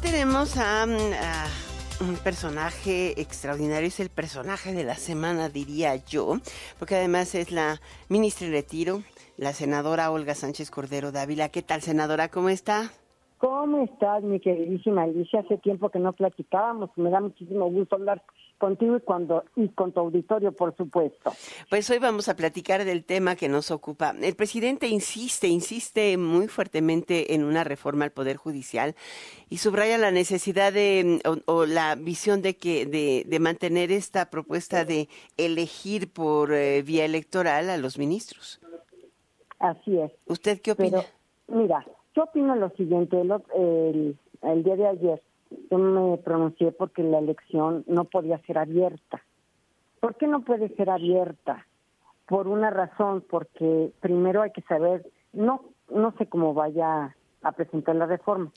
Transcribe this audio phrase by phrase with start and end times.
[0.00, 0.86] Tenemos a,
[2.00, 6.40] un personaje extraordinario, es el personaje de la semana, diría yo,
[6.78, 9.02] porque además es la ministra de retiro,
[9.36, 11.48] la senadora Olga Sánchez Cordero Dávila.
[11.48, 12.28] ¿Qué tal, senadora?
[12.28, 12.92] ¿Cómo está?
[13.44, 15.40] ¿Cómo estás, mi queridísima Alicia?
[15.40, 18.22] Hace tiempo que no platicábamos, me da muchísimo gusto hablar
[18.56, 21.30] contigo y, cuando, y con tu auditorio, por supuesto.
[21.68, 24.14] Pues hoy vamos a platicar del tema que nos ocupa.
[24.18, 28.94] El presidente insiste, insiste muy fuertemente en una reforma al Poder Judicial
[29.50, 34.86] y subraya la necesidad de, o, la visión de que de, de, mantener esta propuesta
[34.86, 38.58] de elegir por eh, vía electoral a los ministros.
[39.58, 40.12] Así es.
[40.24, 41.02] ¿Usted qué opina?
[41.46, 45.22] mira, yo opino lo siguiente, el, el, día de ayer
[45.70, 49.22] yo me pronuncié porque la elección no podía ser abierta.
[50.00, 51.66] ¿Por qué no puede ser abierta?
[52.26, 57.96] Por una razón, porque primero hay que saber, no, no sé cómo vaya a presentar
[57.96, 58.50] la reforma,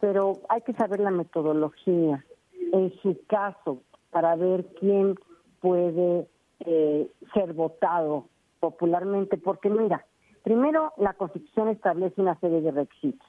[0.00, 2.24] pero hay que saber la metodología
[2.72, 5.16] en su caso para ver quién
[5.60, 6.26] puede
[6.60, 8.26] eh, ser votado
[8.60, 10.04] popularmente, porque mira,
[10.42, 13.26] Primero, la Constitución establece una serie de requisitos.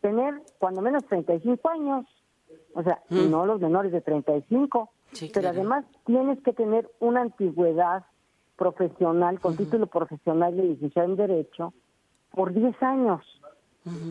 [0.00, 2.06] Tener cuando menos 35 años,
[2.74, 3.30] o sea, mm.
[3.30, 4.90] no los menores de 35,
[5.32, 8.04] pero además tienes que tener una antigüedad
[8.56, 11.72] profesional, con título profesional de licenciado en Derecho,
[12.30, 13.22] por 10 años.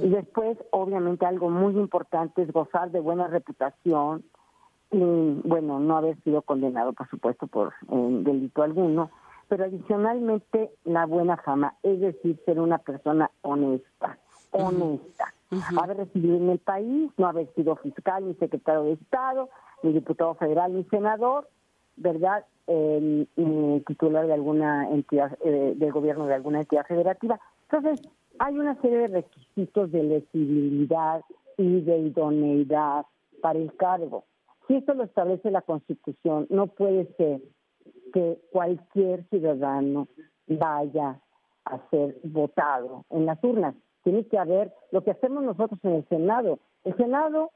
[0.02, 4.24] Y después, obviamente, algo muy importante es gozar de buena reputación
[4.90, 5.00] y,
[5.44, 9.12] bueno, no haber sido condenado, por supuesto, por eh, delito alguno
[9.48, 14.18] pero adicionalmente la buena fama, es decir, ser una persona honesta,
[14.52, 15.34] honesta.
[15.80, 19.50] Haber residido en el país, no haber sido fiscal, ni secretario de Estado,
[19.84, 21.48] ni diputado federal, ni senador,
[21.96, 22.46] ¿verdad?
[22.68, 27.40] ni titular de alguna entidad, eh, del gobierno de alguna entidad federativa.
[27.70, 28.02] Entonces,
[28.40, 31.22] hay una serie de requisitos de elegibilidad
[31.58, 33.06] y de idoneidad
[33.42, 34.26] para el cargo.
[34.68, 37.42] Si esto lo establece la Constitución, no puede ser
[38.16, 40.08] que cualquier ciudadano
[40.48, 41.20] vaya
[41.66, 43.76] a ser votado en las urnas.
[44.06, 46.60] Tiene que haber lo que hacemos nosotros en el Senado.
[46.86, 47.52] El Senado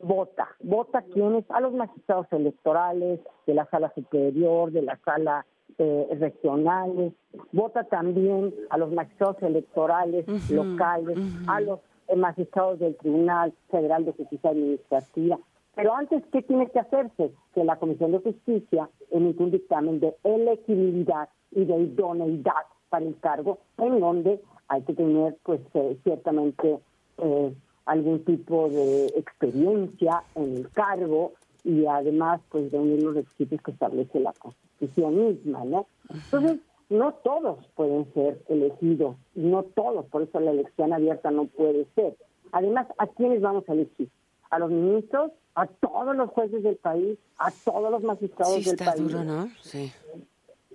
[0.00, 5.44] vota, vota quienes, a los magistrados electorales de la sala superior, de la sala
[5.78, 7.12] eh, regionales,
[7.50, 11.18] vota también a los magistrados electorales locales,
[11.48, 15.40] a los eh, magistrados del Tribunal Federal de Justicia Administrativa,
[15.78, 17.30] pero antes, ¿qué tiene que hacerse?
[17.54, 23.18] Que la Comisión de Justicia emite un dictamen de elegibilidad y de idoneidad para el
[23.20, 26.78] cargo, en donde hay que tener, pues, eh, ciertamente
[27.18, 27.54] eh,
[27.86, 31.32] algún tipo de experiencia en el cargo
[31.64, 35.86] y además, pues, de unir los requisitos que establece la Constitución misma, ¿no?
[36.10, 36.58] Entonces,
[36.90, 42.16] no todos pueden ser elegidos, no todos, por eso la elección abierta no puede ser.
[42.52, 44.08] Además, ¿a quiénes vamos a elegir?
[44.50, 45.32] ¿A los ministros?
[45.58, 49.02] a todos los jueces del país, a todos los magistrados del país.
[49.02, 49.48] Duro, ¿no?
[49.60, 49.92] Sí.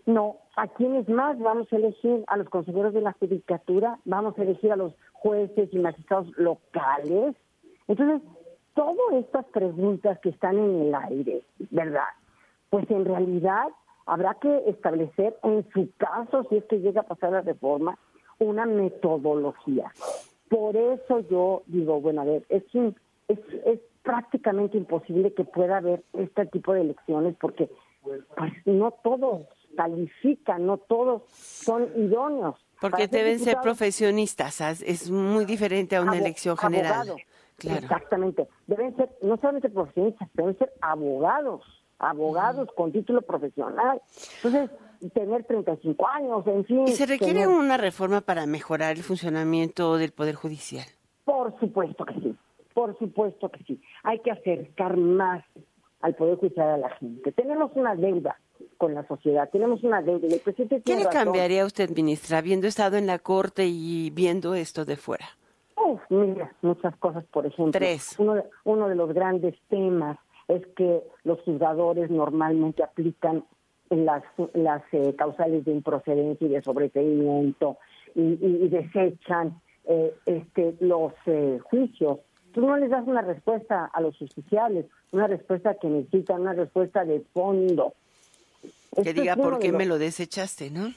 [0.06, 4.42] No, a quienes más vamos a elegir, a los consejeros de la judicatura, vamos a
[4.42, 7.34] elegir a los jueces y magistrados locales.
[7.88, 8.22] Entonces,
[8.74, 12.12] todas estas preguntas que están en el aire, ¿verdad?
[12.70, 13.68] Pues en realidad
[14.06, 17.98] habrá que establecer en su caso, si es que llega a pasar la reforma,
[18.40, 19.94] una metodología.
[20.50, 22.64] Por eso yo digo, bueno, a ver, es,
[23.34, 27.70] es, es prácticamente imposible que pueda haber este tipo de elecciones porque
[28.36, 32.56] pues no todos califican, no todos son idóneos.
[32.80, 37.16] Porque deben ser profesionistas, es muy diferente a una elección general.
[37.64, 38.48] Exactamente.
[38.68, 41.62] Deben ser no solamente profesionistas, deben ser abogados,
[42.00, 44.02] abogados con título profesional.
[44.44, 44.70] Entonces,
[45.14, 46.88] tener 35 años, en fin.
[46.88, 50.86] ¿Y se requiere una reforma para mejorar el funcionamiento del Poder Judicial?
[51.24, 52.36] Por supuesto que sí.
[52.74, 53.82] Por supuesto que sí.
[54.04, 55.44] Hay que acercar más
[56.02, 57.32] al Poder Judicial a la gente.
[57.32, 58.40] Tenemos una deuda
[58.78, 60.28] con la sociedad, tenemos una deuda.
[60.28, 64.56] El presidente ¿Qué le cambiaría a usted, ministra, habiendo estado en la Corte y viendo
[64.56, 65.26] esto de fuera?
[65.76, 67.72] Uf, mira, muchas cosas, por ejemplo.
[67.72, 68.16] Tres.
[68.20, 70.18] Uno de, uno de los grandes temas
[70.48, 73.46] es que los juzgadores normalmente aplican
[73.90, 74.24] las,
[74.54, 77.78] las eh, causales de improcedencia y de sobreseimiento
[78.16, 82.20] y, desechan eh, este, los eh, juicios
[82.54, 87.04] tú no les das una respuesta a los justiciales, una respuesta que necesitan, una respuesta
[87.04, 87.94] de fondo.
[89.04, 90.94] Que diga por qué me lo desechaste, ¿no?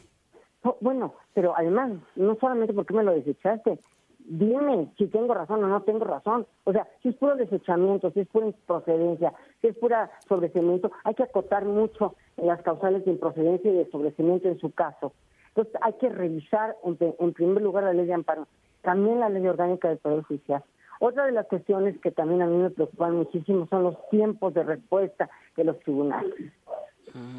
[0.80, 3.78] Bueno, pero además, no solamente por qué me lo desechaste,
[4.18, 6.46] dime si tengo razón o no tengo razón.
[6.64, 11.14] O sea, si es puro desechamiento, si es pura improcedencia, si es pura sobrecimiento, hay
[11.14, 15.12] que acotar mucho en las causales de improcedencia y de sobrecimiento en su caso.
[15.48, 18.46] Entonces, hay que revisar, en, en primer lugar, la ley de amparo,
[18.82, 20.62] también la ley orgánica del Poder Judicial
[21.00, 24.64] Otra de las cuestiones que también a mí me preocupan muchísimo son los tiempos de
[24.64, 26.52] respuesta de los tribunales.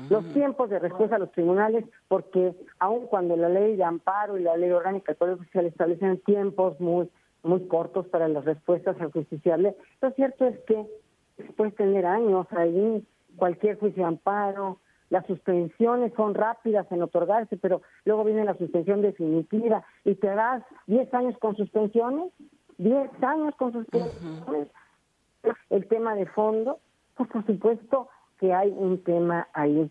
[0.09, 0.33] Los mm.
[0.33, 4.57] tiempos de respuesta a los tribunales, porque aun cuando la ley de amparo y la
[4.57, 7.09] ley orgánica del Poder Judicial establecen tiempos muy
[7.43, 10.85] muy cortos para las respuestas al justiciable, lo cierto es que
[11.55, 13.05] puedes tener años ahí,
[13.35, 19.01] cualquier juicio de amparo, las suspensiones son rápidas en otorgarse, pero luego viene la suspensión
[19.01, 22.33] definitiva y te das 10 años con suspensiones,
[22.77, 24.67] 10 años con suspensiones.
[25.69, 26.79] El tema de fondo,
[27.15, 28.09] pues por supuesto
[28.39, 29.89] que hay un tema ahí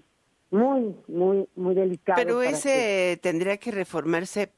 [0.50, 2.16] muy, muy, muy delicado.
[2.16, 4.52] Pero ese tendría que reformarse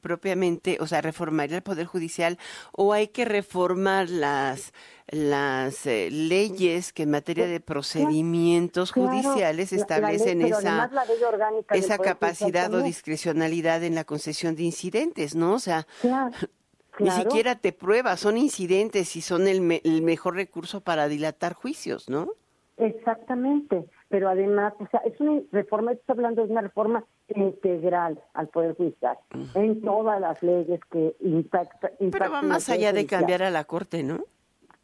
[0.00, 2.38] propiamente, o sea, reformar el Poder Judicial
[2.72, 4.72] o hay que reformar las
[5.08, 10.90] las eh, leyes que en materia de procedimientos judiciales establecen esa,
[11.72, 15.54] esa capacidad o discrecionalidad en la concesión de incidentes, ¿no?
[15.54, 15.86] O sea,
[16.98, 22.08] ni siquiera te pruebas, son incidentes y son el, el mejor recurso para dilatar juicios,
[22.08, 22.28] ¿no?
[22.76, 28.48] Exactamente, pero además, o sea, es una reforma, estoy hablando de una reforma integral al
[28.48, 29.16] Poder Judicial,
[29.54, 31.92] en todas las leyes que impactan.
[31.98, 34.24] Pero va más allá de cambiar a la Corte, ¿no?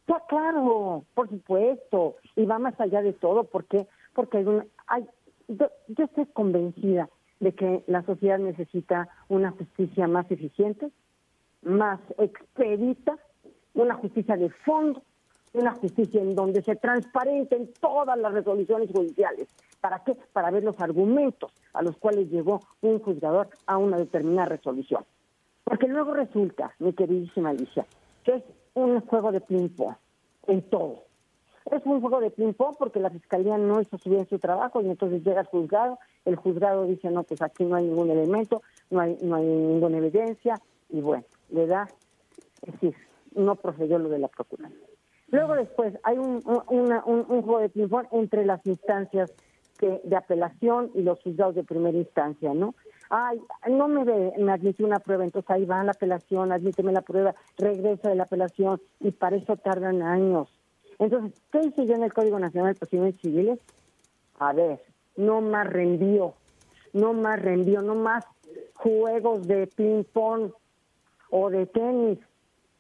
[0.07, 5.07] Ya, claro, por supuesto, y va más allá de todo, porque porque hay, un, hay
[5.49, 7.09] yo, yo estoy convencida
[7.41, 10.91] de que la sociedad necesita una justicia más eficiente,
[11.63, 13.19] más expedita,
[13.75, 15.03] una justicia de fondo,
[15.53, 19.49] una justicia en donde se transparenten todas las resoluciones judiciales.
[19.81, 20.17] ¿Para qué?
[20.33, 25.05] Para ver los argumentos a los cuales llegó un juzgador a una determinada resolución.
[25.65, 27.87] Porque luego resulta, mi queridísima Alicia,
[28.25, 28.43] que es
[28.75, 29.95] un juego de ping-pong
[30.47, 31.05] en todo.
[31.71, 35.23] Es un juego de ping-pong porque la fiscalía no hizo bien su trabajo y entonces
[35.25, 39.17] llega el juzgado, el juzgado dice, no, pues aquí no hay ningún elemento, no hay,
[39.23, 41.89] no hay ninguna evidencia, y bueno, le da,
[42.63, 42.95] es decir,
[43.35, 44.81] no procedió lo de la procuración.
[45.29, 49.33] Luego después hay un, juego de ping-pong entre las instancias
[49.81, 52.75] de apelación y los juzgados de primera instancia, ¿no?
[53.09, 57.35] Ay, no me, me admitió una prueba, entonces ahí va la apelación, admíteme la prueba,
[57.57, 60.49] regresa de la apelación y para eso tardan años.
[60.99, 63.59] Entonces, ¿qué hice yo en el Código Nacional de Procedimientos Civiles?
[64.39, 64.83] A ver,
[65.17, 66.35] no más reenvío,
[66.93, 68.25] no más reenvío, no más
[68.75, 70.53] juegos de ping-pong
[71.31, 72.19] o de tenis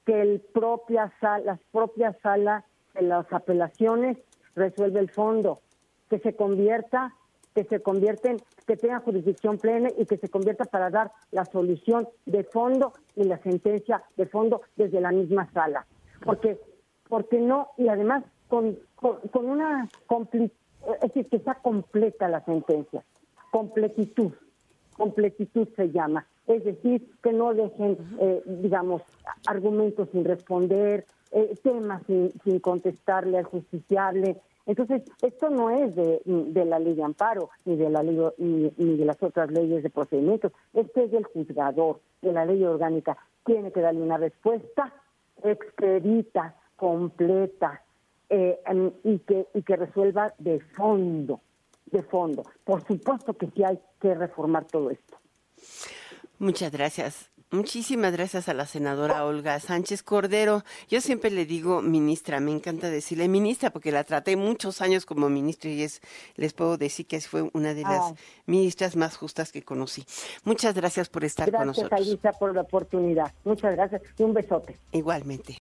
[0.05, 2.64] que el propia sala, las propias salas
[2.94, 4.19] de las apelaciones
[4.55, 5.61] resuelve el fondo,
[6.08, 7.14] que se convierta,
[7.55, 12.08] que se convierten, que tenga jurisdicción plena y que se convierta para dar la solución
[12.26, 15.87] de fondo y la sentencia de fondo desde la misma sala.
[16.25, 16.61] Porque,
[17.08, 19.88] porque no, y además con, con, con una,
[20.35, 23.05] es decir, que sea completa la sentencia,
[23.50, 24.32] completitud
[25.00, 26.26] completitud se llama.
[26.50, 29.02] Es decir, que no dejen, eh, digamos,
[29.47, 34.37] argumentos sin responder, eh, temas sin, sin, contestarle al justiciable.
[34.67, 38.73] Entonces, esto no es de, de la ley de amparo, ni de la ley ni,
[38.76, 40.50] ni, de las otras leyes de procedimientos.
[40.75, 43.17] Este es del juzgador, de la ley orgánica.
[43.47, 44.93] Tiene que darle una respuesta
[45.44, 47.85] expedita, completa,
[48.29, 48.61] eh,
[49.05, 51.41] y, que, y que resuelva de fondo
[51.87, 52.43] de fondo.
[52.64, 55.17] Por supuesto que sí hay que reformar todo esto.
[56.40, 57.31] Muchas gracias.
[57.50, 60.62] Muchísimas gracias a la senadora Olga Sánchez Cordero.
[60.88, 65.28] Yo siempre le digo ministra, me encanta decirle ministra porque la traté muchos años como
[65.28, 66.00] ministra y es,
[66.37, 68.14] les puedo decir que fue una de las
[68.47, 70.06] ministras más justas que conocí.
[70.44, 71.90] Muchas gracias por estar con nosotros.
[71.90, 73.35] Gracias, por la oportunidad.
[73.44, 74.78] Muchas gracias y un besote.
[74.92, 75.59] Igualmente.